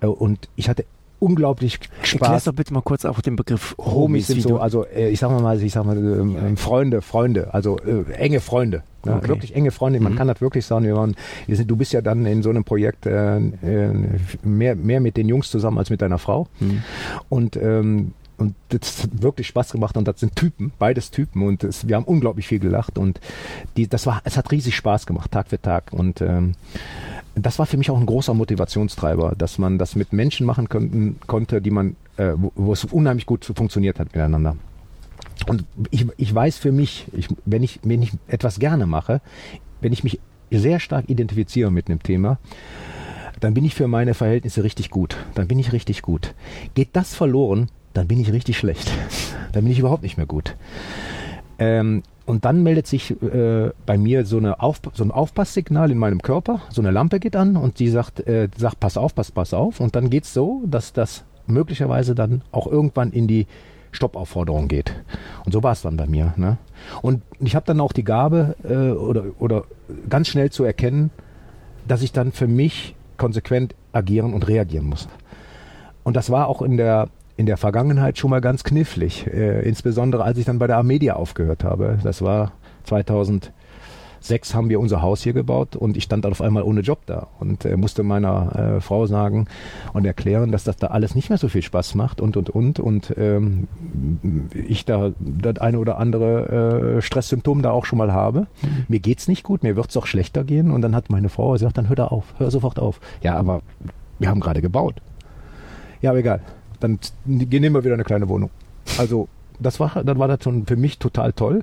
[0.00, 0.84] Äh, und ich hatte
[1.20, 2.20] unglaublich Spaß.
[2.20, 4.26] Erklär's doch bitte mal kurz auch den Begriff Homies Homies.
[4.26, 7.78] sind so, also äh, ich sag mal, ich sag mal, ähm, ähm, Freunde, Freunde, also
[7.78, 8.82] äh, enge Freunde.
[9.06, 9.14] Ne?
[9.16, 9.28] Okay.
[9.28, 10.16] Wirklich enge Freunde, man Mhm.
[10.16, 10.84] kann das wirklich sagen.
[10.84, 11.14] Wir waren,
[11.46, 13.92] wir sind, du bist ja dann in so einem Projekt äh, äh,
[14.42, 16.46] mehr, mehr mit den Jungs zusammen als mit deiner Frau.
[16.58, 16.82] Hm.
[17.28, 21.64] Und, ähm, und das hat wirklich Spaß gemacht und das sind Typen, beides Typen und
[21.64, 23.20] es, wir haben unglaublich viel gelacht und
[23.76, 26.54] die, das war, es hat riesig Spaß gemacht, Tag für Tag und ähm,
[27.34, 31.16] das war für mich auch ein großer Motivationstreiber, dass man das mit Menschen machen konnten,
[31.26, 34.56] konnte, die man, äh, wo, wo es unheimlich gut funktioniert hat miteinander.
[35.48, 39.20] Und ich, ich weiß für mich, ich, wenn, ich, wenn ich etwas gerne mache,
[39.80, 40.20] wenn ich mich
[40.50, 42.38] sehr stark identifiziere mit einem Thema,
[43.40, 45.16] dann bin ich für meine Verhältnisse richtig gut.
[45.34, 46.34] Dann bin ich richtig gut.
[46.74, 48.92] Geht das verloren, dann bin ich richtig schlecht.
[49.52, 50.56] Dann bin ich überhaupt nicht mehr gut.
[51.58, 55.98] Ähm, und dann meldet sich äh, bei mir so, eine auf, so ein Aufpasssignal in
[55.98, 56.60] meinem Körper.
[56.70, 59.80] So eine Lampe geht an und die sagt, äh, sagt pass auf, pass, pass auf.
[59.80, 63.46] Und dann geht's so, dass das möglicherweise dann auch irgendwann in die
[63.92, 64.94] Stoppaufforderung geht.
[65.44, 66.34] Und so war es dann bei mir.
[66.36, 66.58] Ne?
[67.02, 69.64] Und ich habe dann auch die Gabe äh, oder, oder
[70.08, 71.10] ganz schnell zu erkennen,
[71.86, 75.08] dass ich dann für mich konsequent agieren und reagieren muss.
[76.02, 79.26] Und das war auch in der, in der Vergangenheit schon mal ganz knifflig.
[79.26, 81.98] Äh, insbesondere als ich dann bei der Amedia aufgehört habe.
[82.02, 82.52] Das war
[82.84, 87.00] 2006 haben wir unser Haus hier gebaut und ich stand dann auf einmal ohne Job
[87.06, 89.46] da und äh, musste meiner äh, Frau sagen
[89.94, 92.78] und erklären, dass das da alles nicht mehr so viel Spaß macht und und und
[92.78, 93.66] und ähm,
[94.52, 98.46] ich da das eine oder andere äh, Stresssymptom da auch schon mal habe.
[98.86, 101.78] Mir geht's nicht gut, mir wird's auch schlechter gehen und dann hat meine Frau gesagt,
[101.78, 103.00] dann hör da auf, hör sofort auf.
[103.22, 103.62] Ja, aber
[104.20, 105.00] wir haben gerade gebaut.
[106.00, 106.40] Ja, aber egal.
[106.84, 108.50] Dann nehmen wir wieder eine kleine Wohnung.
[108.98, 111.62] Also das war, dann war das schon für mich total toll.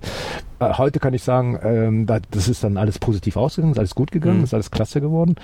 [0.59, 3.93] Äh, heute kann ich sagen, ähm, da, das ist dann alles positiv ausgegangen, ist alles
[3.93, 4.43] gut gegangen, Mhm.
[4.45, 5.35] ist alles klasse geworden.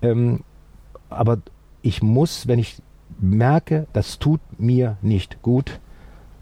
[0.00, 0.40] Ähm,
[1.10, 1.38] aber
[1.82, 2.80] ich muss, wenn ich
[3.20, 5.78] merke, das tut mir nicht gut,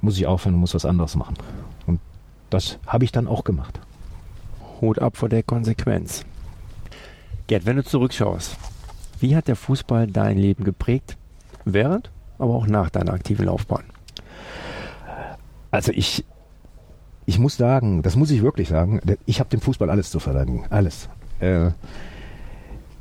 [0.01, 1.35] muss ich aufhören und muss was anderes machen.
[1.87, 1.99] Und
[2.51, 3.81] das habe ich dann auch gemacht.
[4.81, 6.25] Hut ab vor der Konsequenz.
[7.49, 8.57] Gerd, wenn du zurückschaust,
[9.21, 11.17] wie hat der Fußball dein Leben geprägt?
[11.65, 13.85] Während, aber auch nach deiner aktiven Laufbahn.
[15.71, 16.25] Also ich,
[17.27, 20.65] ich muss sagen, das muss ich wirklich sagen, ich habe dem Fußball alles zu verdanken.
[20.71, 21.09] Alles.
[21.41, 21.71] Äh,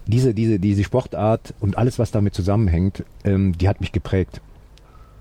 [0.08, 4.42] diese, diese, diese Sportart und alles, was damit zusammenhängt, ähm, die hat mich geprägt.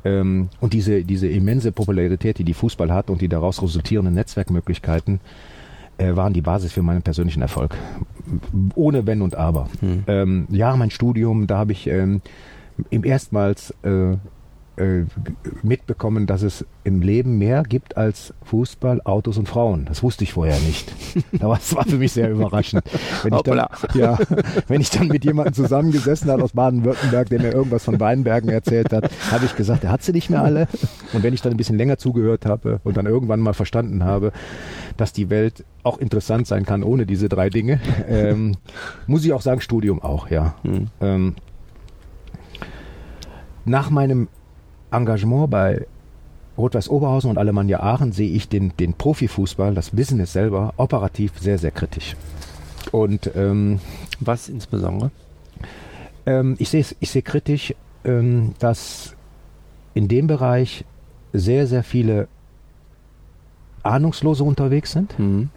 [0.05, 5.21] Ähm, und diese, diese immense Popularität, die die Fußball hat und die daraus resultierenden Netzwerkmöglichkeiten,
[5.97, 7.77] äh, waren die Basis für meinen persönlichen Erfolg.
[8.75, 9.69] Ohne Wenn und Aber.
[9.81, 10.05] Hm.
[10.07, 12.21] Ähm, ja, mein Studium, da habe ich ähm,
[12.91, 14.17] im erstmals äh,
[14.77, 15.05] äh,
[15.63, 19.85] mitbekommen, dass es im Leben mehr gibt als Fußball, Autos und Frauen.
[19.85, 20.93] Das wusste ich vorher nicht.
[21.39, 22.85] Das war, für mich sehr überraschend.
[23.23, 24.19] Wenn ich, dann, ja,
[24.67, 28.93] wenn ich dann mit jemandem zusammengesessen hat aus Baden-Württemberg, der mir irgendwas von Weinbergen erzählt
[28.93, 30.67] hat, habe ich gesagt, er hat sie nicht mehr alle.
[31.13, 34.33] Und wenn ich dann ein bisschen länger zugehört habe und dann irgendwann mal verstanden habe,
[34.97, 38.57] dass die Welt auch interessant sein kann ohne diese drei Dinge, ähm,
[39.07, 40.55] muss ich auch sagen, Studium auch, ja.
[40.63, 40.87] Hm.
[41.01, 41.35] Ähm,
[43.65, 44.29] nach meinem
[44.91, 45.87] Engagement bei
[46.57, 51.59] Rot-Weiß Oberhausen und Alemannia Aachen sehe ich den, den Profifußball, das Business selber, operativ sehr,
[51.59, 52.15] sehr kritisch.
[52.93, 53.81] Und ähm,
[54.21, 55.11] Was insbesondere?
[56.27, 57.75] ähm, ich sehe ich sehe kritisch,
[58.05, 59.17] ähm, dass
[59.95, 60.85] in dem Bereich
[61.33, 62.29] sehr, sehr viele
[63.83, 65.51] Ahnungslose unterwegs sind, Hm.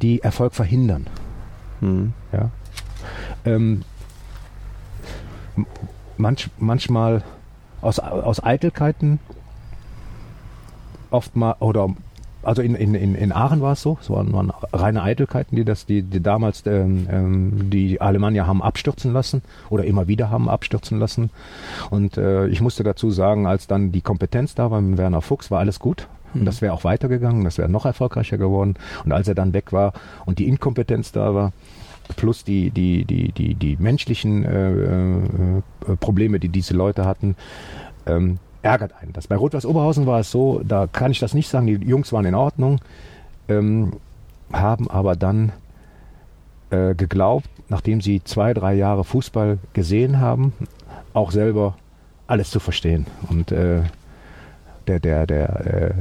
[0.00, 1.06] die Erfolg verhindern.
[1.80, 2.12] Hm.
[2.32, 2.50] Ja.
[3.44, 3.82] Ähm,
[6.20, 7.22] manch, manchmal
[7.82, 9.18] aus, aus Eitelkeiten
[11.10, 11.88] oft mal oder
[12.42, 15.64] also in, in, in, in Aachen war es so, es waren, waren reine Eitelkeiten, die
[15.64, 20.48] das, die, die damals ähm, ähm, die Alemannia haben abstürzen lassen oder immer wieder haben
[20.48, 21.30] abstürzen lassen.
[21.90, 25.50] Und äh, ich musste dazu sagen, als dann die Kompetenz da war mit Werner Fuchs,
[25.50, 26.08] war alles gut.
[26.32, 28.74] Und das wäre auch weitergegangen, das wäre noch erfolgreicher geworden.
[29.04, 29.92] Und als er dann weg war
[30.24, 31.52] und die Inkompetenz da war,
[32.16, 37.36] plus die, die, die, die, die menschlichen äh, äh, Probleme, die diese Leute hatten,
[38.06, 39.26] ähm, ärgert einen das.
[39.26, 42.24] Bei Rot-Weiß Oberhausen war es so, da kann ich das nicht sagen, die Jungs waren
[42.24, 42.80] in Ordnung,
[43.48, 43.92] ähm,
[44.52, 45.52] haben aber dann
[46.70, 50.52] äh, geglaubt, nachdem sie zwei, drei Jahre Fußball gesehen haben,
[51.12, 51.76] auch selber
[52.26, 53.06] alles zu verstehen.
[53.28, 53.82] Und äh,
[54.86, 55.94] der, der, der äh, äh,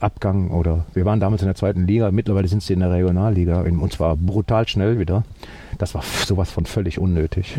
[0.00, 3.60] Abgang oder wir waren damals in der zweiten Liga, mittlerweile sind sie in der Regionalliga
[3.60, 5.24] und zwar brutal schnell wieder.
[5.78, 7.58] Das war sowas von völlig unnötig.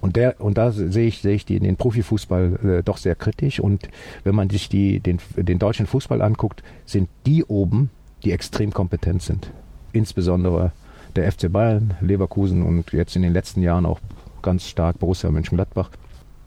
[0.00, 3.60] Und der und da sehe ich sehe ich die, den Profifußball äh, doch sehr kritisch
[3.60, 3.88] und
[4.22, 7.90] wenn man sich die den den deutschen Fußball anguckt, sind die oben,
[8.24, 9.50] die extrem kompetent sind.
[9.92, 10.72] Insbesondere
[11.16, 14.00] der FC Bayern, Leverkusen und jetzt in den letzten Jahren auch
[14.42, 15.90] ganz stark Borussia Mönchengladbach.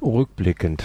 [0.02, 0.84] rückblickend,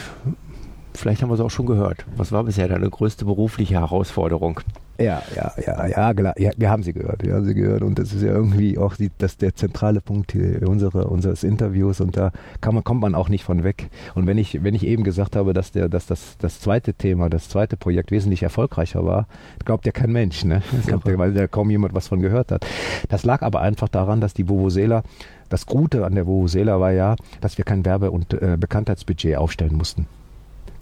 [0.94, 2.04] vielleicht haben wir es auch schon gehört.
[2.16, 4.60] Was war bisher deine größte berufliche Herausforderung?
[4.98, 6.38] Ja, ja, ja, ja, klar.
[6.38, 8.94] ja, wir haben sie gehört, wir haben sie gehört und das ist ja irgendwie auch
[8.94, 13.28] die, das der zentrale Punkt unsere, unseres Interviews und da kann man, kommt man auch
[13.28, 13.88] nicht von weg.
[14.14, 17.30] Und wenn ich, wenn ich eben gesagt habe, dass der, dass das, das zweite Thema,
[17.30, 19.26] das zweite Projekt wesentlich erfolgreicher war,
[19.64, 20.62] glaubt ja kein Mensch, ne?
[20.86, 22.66] Glaubt ja, weil da kaum jemand was von gehört hat.
[23.08, 25.02] Das lag aber einfach daran, dass die Vuvuzela
[25.48, 29.74] das Gute an der Vuvuzela war ja, dass wir kein Werbe- und äh, Bekanntheitsbudget aufstellen
[29.74, 30.06] mussten.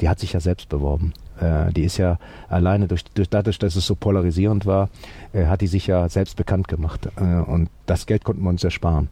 [0.01, 1.13] Die hat sich ja selbst beworben.
[1.41, 4.89] Äh, die ist ja alleine durch, durch dadurch, dass es so polarisierend war,
[5.33, 7.09] äh, hat die sich ja selbst bekannt gemacht.
[7.17, 9.09] Äh, und das Geld konnten wir uns ersparen.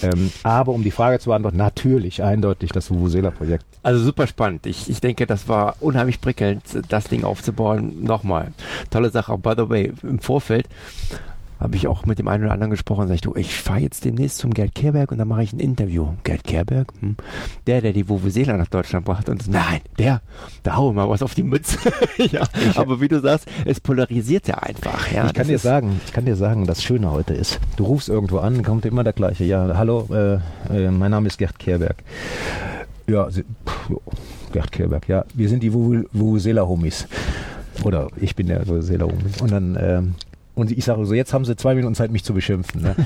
[0.00, 3.64] Ähm, aber um die Frage zu beantworten, natürlich, eindeutig das Vuvuzela-Projekt.
[3.82, 4.66] Also super spannend.
[4.66, 8.04] Ich, ich denke, das war unheimlich prickelnd, das Ding aufzubauen.
[8.04, 8.52] Nochmal,
[8.90, 9.36] tolle Sache.
[9.38, 10.68] By the way, im Vorfeld
[11.58, 13.80] habe ich auch mit dem einen oder anderen gesprochen und sag ich, du, ich fahre
[13.80, 16.08] jetzt demnächst zum Gerd Kehrberg und dann mache ich ein Interview.
[16.24, 16.92] Gerd Kehrberg?
[17.00, 17.16] Hm.
[17.66, 20.22] Der, der die Vuvuzela nach Deutschland brachte und nein, der,
[20.62, 21.78] da hau mal was auf die Mütze.
[22.16, 25.10] ja, ich, aber wie du sagst, es polarisiert ja einfach.
[25.12, 28.08] Ja, ich kann dir sagen, ich kann dir sagen, das Schöne heute ist, du rufst
[28.08, 29.44] irgendwo an, kommt immer der gleiche.
[29.44, 30.34] Ja, hallo, äh,
[30.74, 31.96] äh, mein Name ist Gerd Kehrberg.
[33.08, 33.90] Ja, sie, pff,
[34.52, 37.08] Gerd Kehrberg, ja, wir sind die Vuvuzela-Homies.
[37.84, 39.40] Oder ich bin der Vuvuzela-Homie.
[39.40, 40.14] Und dann, ähm,
[40.58, 42.82] und ich sage so, jetzt haben sie zwei Minuten Zeit, mich zu beschimpfen.
[42.82, 42.96] Ne?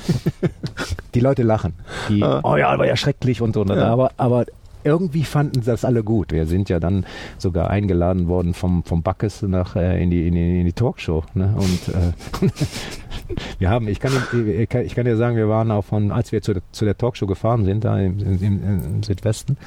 [1.14, 1.74] die Leute lachen.
[2.08, 2.40] Die, ah.
[2.42, 3.64] oh ja, war ja schrecklich und so.
[3.64, 3.88] Ja.
[3.88, 4.46] Aber, aber
[4.84, 6.32] irgendwie fanden das alle gut.
[6.32, 7.04] Wir sind ja dann
[7.36, 11.24] sogar eingeladen worden vom, vom Backes nach, äh, in, die, in, die, in die Talkshow.
[11.34, 11.54] Ne?
[11.54, 12.48] Und äh,
[13.58, 16.32] wir haben, ich kann, ich kann, ich kann dir sagen, wir waren auch von, als
[16.32, 19.58] wir zu, der, zu der Talkshow gefahren sind, da im, im, im Südwesten,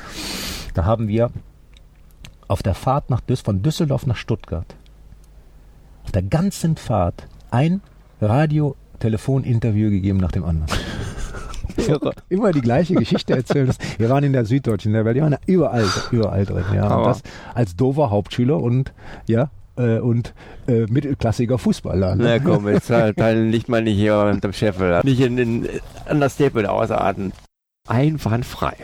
[0.73, 1.29] da haben wir
[2.47, 4.75] auf der Fahrt nach Düs von Düsseldorf nach Stuttgart,
[6.03, 7.81] auf der ganzen Fahrt ein
[8.21, 10.71] Radio-Telefon-Interview gegeben nach dem anderen.
[12.29, 13.71] Immer die gleiche Geschichte erzählen.
[13.97, 16.65] Wir waren in der Süddeutschen, ne, weil die waren überall, überall drin.
[16.73, 16.95] Ja.
[16.95, 17.21] Und das
[17.53, 18.93] als dover Hauptschüler und
[19.27, 20.33] ja, äh, und
[20.67, 22.15] äh, mittelklassiger Fußballer.
[22.15, 22.23] Ne?
[22.23, 25.67] Na komm, jetzt halt, halt nicht mal nicht hier unter dem Scheffel, nicht in,
[26.09, 27.33] der Staple ausarten.
[27.87, 28.75] Einwandfrei.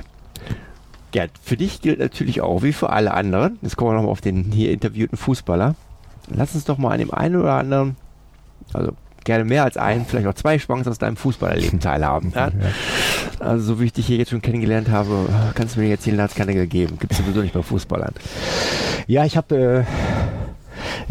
[1.12, 4.21] Gerd, für dich gilt natürlich auch, wie für alle anderen, jetzt kommen wir nochmal auf
[4.21, 5.76] den hier interviewten Fußballer,
[6.30, 7.97] lass uns doch mal an dem einen oder anderen
[8.73, 12.34] also gerne mehr als einen, vielleicht auch zwei Chancen aus deinem Fußballerleben teilhaben.
[12.36, 12.51] Ja?
[13.39, 16.15] Also so wie ich dich hier jetzt schon kennengelernt habe, kannst du mir jetzt hier
[16.27, 16.97] keine gegeben.
[16.99, 18.13] Gibt es sowieso nicht bei Fußballern.
[19.07, 19.55] Ja, ich habe...
[19.55, 19.84] Äh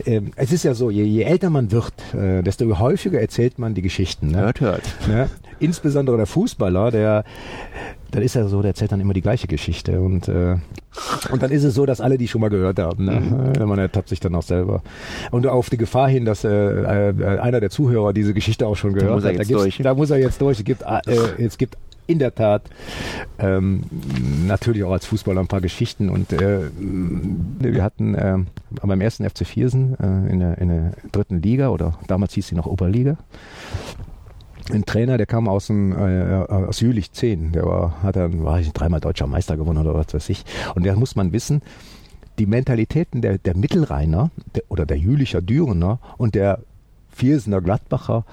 [0.04, 3.74] ähm, es ist ja so, je, je älter man wird, äh, desto häufiger erzählt man
[3.74, 4.28] die Geschichten.
[4.28, 4.38] Ne?
[4.38, 4.82] Hört, hört.
[5.06, 5.28] Ne?
[5.58, 7.24] Insbesondere der Fußballer, der,
[8.10, 10.56] dann ist ja so, der erzählt dann immer die gleiche Geschichte und äh,
[11.30, 13.04] und dann ist es so, dass alle die schon mal gehört haben.
[13.04, 13.20] Ne?
[13.58, 13.68] Mhm.
[13.68, 14.82] Man ertappt sich dann auch selber.
[15.30, 18.92] Und auf die Gefahr hin, dass äh, äh, einer der Zuhörer diese Geschichte auch schon
[18.94, 20.58] gehört da hat, da, da, muss er jetzt durch.
[20.58, 21.76] Es gibt, äh, es gibt
[22.10, 22.62] in der Tat
[23.38, 23.84] ähm,
[24.46, 28.38] natürlich auch als Fußballer ein paar Geschichten und äh, wir hatten äh,
[28.82, 32.56] beim ersten FC Viersen äh, in, der, in der dritten Liga oder damals hieß sie
[32.56, 33.16] noch Oberliga
[34.72, 38.60] ein Trainer, der kam aus dem äh, aus Jülich 10, der war hat dann war
[38.60, 41.62] ich dreimal deutscher Meister gewonnen oder was weiß ich und der muss man wissen,
[42.38, 46.60] die Mentalitäten der der Mittelrheiner der, oder der Jülicher Dürener und der
[47.10, 48.24] Viersener Gladbacher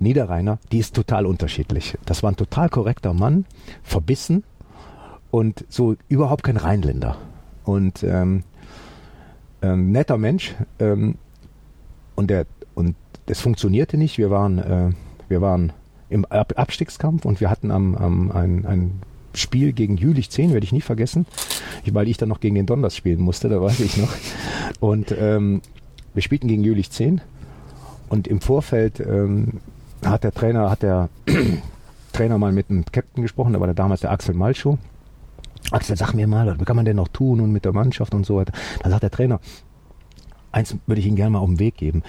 [0.00, 1.98] Niederrheiner, die ist total unterschiedlich.
[2.06, 3.44] Das war ein total korrekter Mann,
[3.82, 4.44] verbissen
[5.30, 7.16] und so überhaupt kein Rheinländer
[7.64, 8.42] und ähm,
[9.62, 11.16] ähm, netter Mensch ähm,
[12.16, 14.18] und der und es funktionierte nicht.
[14.18, 14.90] Wir waren äh,
[15.30, 15.72] wir waren
[16.10, 19.00] im Ab Abstiegskampf und wir hatten am, am ein, ein
[19.32, 21.24] Spiel gegen Jülich 10, werde ich nie vergessen,
[21.90, 24.12] weil ich dann noch gegen den Donders spielen musste, da weiß ich noch.
[24.80, 25.62] Und ähm,
[26.12, 27.20] wir spielten gegen Jülich 10
[28.08, 29.60] und im Vorfeld ähm,
[30.04, 31.08] hat der Trainer, hat der
[32.12, 34.78] Trainer mal mit dem Captain gesprochen, da war der damals der Axel Malschow.
[35.70, 38.26] Axel, sag mir mal, was kann man denn noch tun und mit der Mannschaft und
[38.26, 38.52] so weiter.
[38.82, 39.38] Da sagt der Trainer,
[40.50, 42.02] eins würde ich Ihnen gerne mal auf den Weg geben.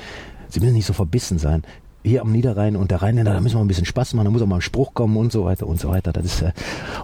[0.47, 1.63] Sie müssen nicht so verbissen sein
[2.03, 4.41] hier am Niederrhein und der Rheinländer, da müssen wir ein bisschen Spaß machen, da muss
[4.41, 6.11] auch mal ein Spruch kommen und so weiter und so weiter.
[6.11, 6.51] Das ist, äh,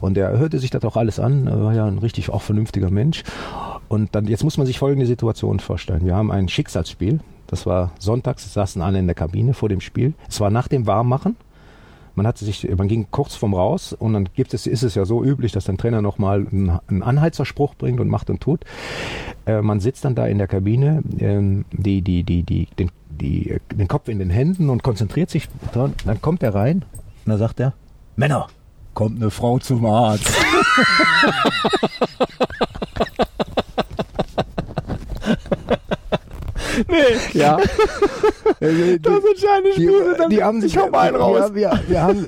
[0.01, 3.23] und er hörte sich das auch alles an, war ja ein richtig auch vernünftiger Mensch.
[3.89, 6.05] Und dann, jetzt muss man sich folgende Situation vorstellen.
[6.05, 7.19] Wir haben ein Schicksalsspiel.
[7.47, 10.13] Das war sonntags, saßen alle in der Kabine vor dem Spiel.
[10.27, 11.37] Es war nach dem Warmmachen.
[12.17, 15.05] Man hatte sich, man ging kurz vorm raus und dann gibt es, ist es ja
[15.05, 18.65] so üblich, dass ein Trainer nochmal einen, Anheizerspruch bringt und macht und tut.
[19.45, 23.57] Äh, man sitzt dann da in der Kabine, äh, die, die, die, die, den die,
[23.71, 25.47] den Kopf in den Händen und konzentriert sich.
[25.73, 26.85] Dann kommt er rein
[27.25, 27.73] und dann sagt er,
[28.15, 28.47] Männer,
[28.93, 30.31] kommt eine Frau zum Arzt.
[36.87, 37.39] nee.
[37.39, 37.57] Ja.
[38.59, 40.17] das sind kleine Spiele.
[40.29, 41.53] Die, die haben sich, ich hau mal einen raus.
[41.53, 42.27] Wir, wir, wir haben,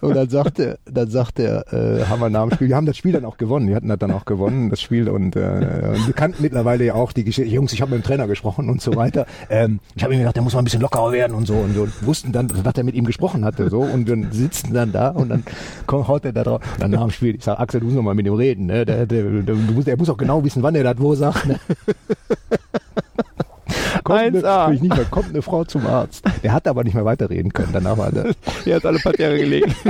[0.00, 2.98] und Und dann sagte, dann sagte äh, haben wir nach dem Spiel, wir haben das
[2.98, 6.06] Spiel dann auch gewonnen, wir hatten das dann auch gewonnen, das Spiel und, äh, und
[6.06, 8.82] wir kannten mittlerweile ja auch die Geschichte, Jungs, ich habe mit dem Trainer gesprochen und
[8.82, 9.24] so weiter.
[9.48, 11.74] Ähm, ich habe ihm gedacht, der muss mal ein bisschen lockerer werden und so und
[11.74, 11.82] so.
[11.84, 15.08] Und wussten dann, was er mit ihm gesprochen hatte so und wir sitzen dann da
[15.08, 15.44] und dann
[15.86, 16.60] kommt, haut er da drauf.
[16.78, 18.84] Dann nach dem Spiel, ich sage, Axel, du musst noch mal mit ihm reden, ne?
[18.84, 21.46] Der, der, der, du musst, er muss auch genau wissen, wann er das wo sagt.
[21.46, 21.58] Ne?
[24.12, 26.24] Kommt, eine, nicht mehr, kommt eine Frau zum Arzt.
[26.42, 27.70] Er hat aber nicht mehr weiterreden können.
[27.72, 28.32] Danach war er.
[28.66, 29.74] er hat alle Parterre gelegen.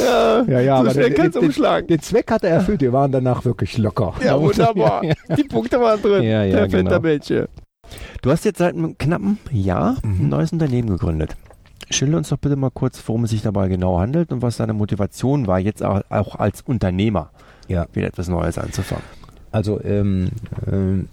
[0.00, 1.86] ja, ja, ja so aber schnell den, kannst du den, umschlagen.
[1.88, 2.80] Den Zweck hat er erfüllt.
[2.80, 4.14] Wir waren danach wirklich locker.
[4.24, 5.02] Ja, wunderbar.
[5.36, 6.22] Die Punkte waren drin.
[6.22, 7.00] Ja, ja, Der genau.
[8.22, 11.36] Du hast jetzt seit einem knappen Jahr ein neues Unternehmen gegründet.
[11.90, 14.72] Schilder uns doch bitte mal kurz, worum es sich dabei genau handelt und was deine
[14.72, 17.30] Motivation war, jetzt auch, auch als Unternehmer
[17.68, 17.86] Ja.
[17.92, 19.04] wieder etwas Neues anzufangen.
[19.50, 20.30] Also ähm,
[20.70, 21.08] ähm,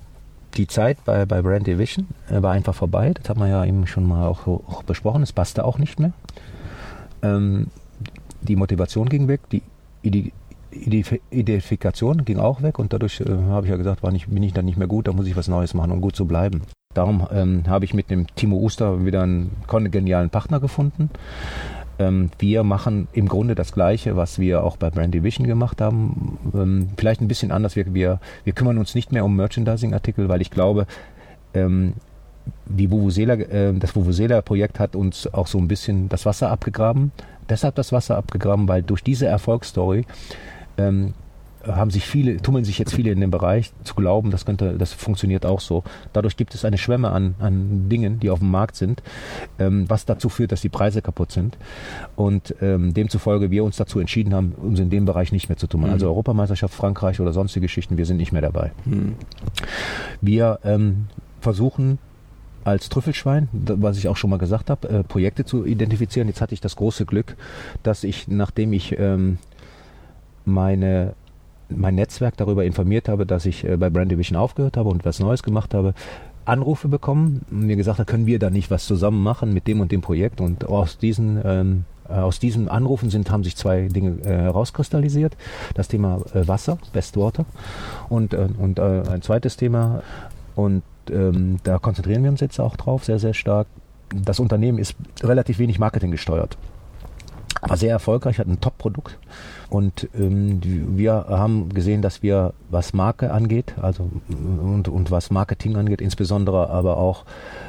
[0.56, 3.14] die Zeit bei, bei Brand Division war einfach vorbei.
[3.14, 5.24] Das haben wir ja eben schon mal auch, auch besprochen.
[5.24, 6.12] Es passte auch nicht mehr.
[7.22, 7.68] Ähm,
[8.42, 9.62] die Motivation ging weg, die
[10.02, 10.32] Ide
[10.72, 14.44] Ide Identifikation ging auch weg und dadurch äh, habe ich ja gesagt, war nicht, bin
[14.44, 16.62] ich dann nicht mehr gut, da muss ich was Neues machen, um gut zu bleiben.
[16.94, 21.10] Darum ähm, habe ich mit dem Timo Uster wieder einen kongenialen Partner gefunden.
[22.00, 26.40] Ähm, wir machen im Grunde das Gleiche, was wir auch bei Brand Division gemacht haben.
[26.54, 27.76] Ähm, vielleicht ein bisschen anders.
[27.76, 30.88] Wir, wir, wir kümmern uns nicht mehr um Merchandising-Artikel, weil ich glaube,
[31.54, 31.94] ähm,
[32.66, 37.12] die Vuvuzela, äh, das Vuvuzela-Projekt hat uns auch so ein bisschen das Wasser abgegraben.
[37.50, 40.06] Deshalb das Wasser abgegraben, weil durch diese Erfolgsstory
[41.65, 44.93] haben sich viele, tummeln sich jetzt viele in dem Bereich, zu glauben, das könnte, das
[44.93, 45.84] funktioniert auch so.
[46.13, 49.04] Dadurch gibt es eine Schwemme an, an Dingen, die auf dem Markt sind,
[49.60, 51.58] ähm, was dazu führt, dass die Preise kaputt sind.
[52.15, 55.67] Und ähm, demzufolge wir uns dazu entschieden haben, uns in dem Bereich nicht mehr zu
[55.67, 55.89] tummeln.
[55.89, 55.93] Mhm.
[55.93, 58.72] Also Europameisterschaft Frankreich oder sonstige Geschichten, wir sind nicht mehr dabei.
[58.86, 59.15] Hm.
[60.22, 61.08] Wir ähm,
[61.41, 62.00] versuchen
[62.63, 66.28] als Trüffelschwein, was ich auch schon mal gesagt habe, äh, Projekte zu identifizieren.
[66.28, 67.36] Jetzt hatte ich das große Glück,
[67.84, 69.38] dass ich, nachdem ich ähm,
[70.45, 71.13] meine
[71.69, 75.19] mein Netzwerk darüber informiert habe, dass ich äh, bei Brand Division aufgehört habe und was
[75.19, 75.93] Neues gemacht habe,
[76.45, 79.91] Anrufe bekommen, mir gesagt, da können wir da nicht was zusammen machen mit dem und
[79.91, 84.17] dem Projekt und aus diesen ähm, äh, aus diesen Anrufen sind, haben sich zwei Dinge
[84.23, 85.29] äh.
[85.75, 87.45] Das Thema äh, Wasser, Best Water
[88.10, 90.01] und, äh, und äh, ein zweites Thema
[90.55, 93.67] und ähm, da konzentrieren wir uns jetzt auch drauf, sehr, sehr stark.
[94.13, 96.58] Das Unternehmen ist relativ wenig Marketing gesteuert,
[97.62, 99.17] aber sehr erfolgreich, hat ein Top-Produkt.
[99.69, 100.62] Und ähm,
[100.98, 106.69] wir haben gesehen, dass wir, was Marke angeht, also und, und was Marketing angeht, insbesondere
[106.72, 107.24] aber auch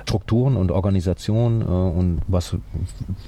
[0.05, 2.57] Strukturen und Organisation äh, und was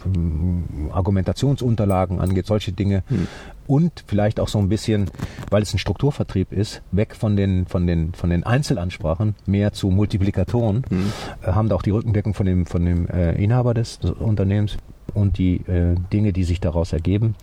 [0.07, 3.27] ähm, Argumentationsunterlagen angeht, solche Dinge Hm.
[3.67, 5.11] Und vielleicht auch so ein bisschen,
[5.51, 9.89] weil es ein Strukturvertrieb ist, weg von den von den von den Einzelansprachen mehr zu
[9.91, 11.13] Multiplikatoren, Hm.
[11.43, 14.77] äh, haben da auch die Rückendeckung von dem von dem äh, Inhaber des, des Unternehmens
[15.15, 17.35] und die äh, Dinge, die sich daraus ergeben,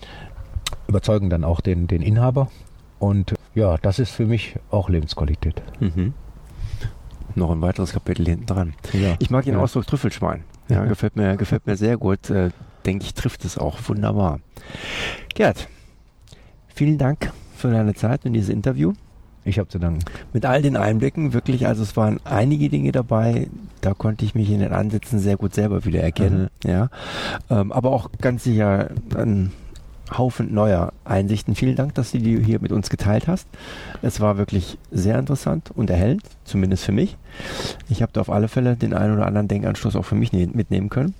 [0.87, 2.49] überzeugen dann auch den den Inhaber
[2.99, 5.61] und ja, das ist für mich auch Lebensqualität.
[5.79, 6.13] Mhm.
[7.35, 8.73] Noch ein weiteres Kapitel hinten dran.
[8.93, 9.15] Ja.
[9.19, 9.59] Ich mag den Ja.
[9.59, 10.43] Ausdruck Trüffelschwein.
[10.67, 10.85] Ja, Ja.
[10.85, 12.29] gefällt mir, gefällt mir sehr gut.
[12.29, 12.49] Äh,
[12.85, 14.39] denke ich, trifft es auch wunderbar.
[15.35, 15.67] Gerd,
[16.73, 18.93] vielen Dank für deine Zeit und dieses Interview.
[19.45, 20.03] Ich habe zu danken.
[20.33, 23.47] Mit all den Einblicken, wirklich, also es waren einige Dinge dabei,
[23.81, 26.49] da konnte ich mich in den Ansätzen sehr gut selber wieder erkennen.
[26.63, 26.89] Ja.
[27.49, 29.51] Ähm, aber auch ganz sicher ein
[30.17, 31.55] Haufen neuer Einsichten.
[31.55, 33.47] Vielen Dank, dass du die hier mit uns geteilt hast.
[34.01, 37.17] Es war wirklich sehr interessant und erhellend, zumindest für mich.
[37.89, 40.47] Ich habe da auf alle Fälle den einen oder anderen Denkanstoß auch für mich ne
[40.47, 41.13] mitnehmen können.